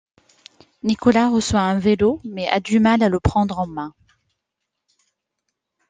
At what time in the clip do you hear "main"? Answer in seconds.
3.67-3.93